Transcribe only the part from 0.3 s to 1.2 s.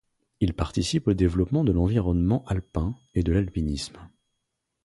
Il participe au